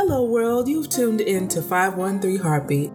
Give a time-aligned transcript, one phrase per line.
[0.00, 0.68] Hello, world.
[0.68, 2.92] You've tuned in to 513 Heartbeat.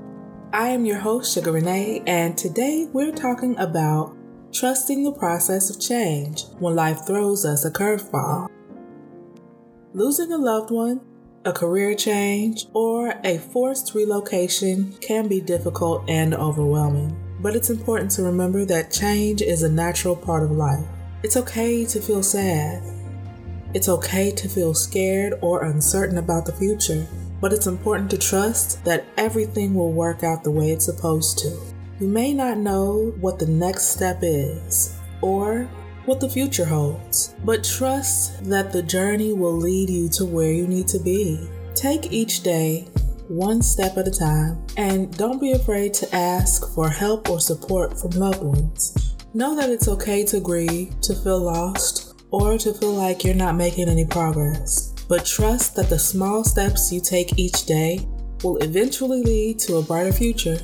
[0.54, 4.16] I am your host, Sugar Renee, and today we're talking about
[4.54, 8.48] trusting the process of change when life throws us a curveball.
[9.92, 11.02] Losing a loved one,
[11.44, 17.22] a career change, or a forced relocation can be difficult and overwhelming.
[17.42, 20.86] But it's important to remember that change is a natural part of life.
[21.22, 22.82] It's okay to feel sad.
[23.74, 27.08] It's okay to feel scared or uncertain about the future,
[27.42, 31.58] but it's important to trust that everything will work out the way it's supposed to.
[32.00, 35.70] You may not know what the next step is or
[36.06, 40.68] what the future holds, but trust that the journey will lead you to where you
[40.68, 41.50] need to be.
[41.74, 42.88] Take each day
[43.28, 48.00] one step at a time and don't be afraid to ask for help or support
[48.00, 49.16] from loved ones.
[49.34, 53.56] Know that it's okay to grieve, to feel lost, or to feel like you're not
[53.56, 54.92] making any progress.
[55.08, 58.08] But trust that the small steps you take each day
[58.44, 60.58] will eventually lead to a brighter future.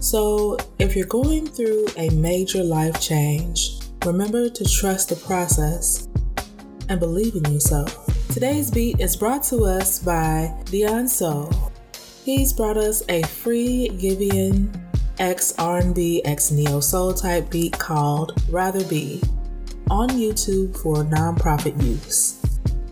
[0.00, 6.08] So, if you're going through a major life change, remember to trust the process
[6.88, 8.06] and believe in yourself.
[8.32, 11.52] Today's beat is brought to us by Dionso.
[12.24, 14.74] He's brought us a free Giveon
[15.18, 19.20] X R&B X Neo Soul type beat called Rather Be
[19.90, 22.42] on YouTube for nonprofit use.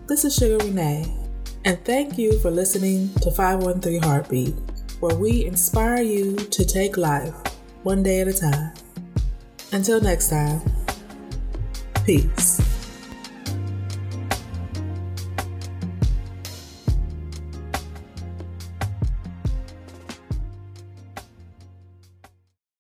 [0.07, 1.07] This is Sugar Renee,
[1.65, 4.55] and thank you for listening to 513 Heartbeat,
[5.01, 7.35] where we inspire you to take life
[7.83, 8.73] one day at a time.
[9.73, 10.61] Until next time,
[12.05, 12.66] peace.